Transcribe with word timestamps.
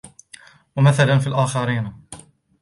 وَمَثَلًا 0.75 1.19
فِي 1.19 1.27
الْآخَرِينَ 1.27 1.93